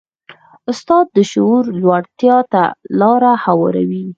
استاد 0.71 1.05
د 1.15 1.17
شعور 1.31 1.63
لوړتیا 1.81 2.37
ته 2.51 2.63
لاره 2.99 3.31
هواروي. 3.45 4.05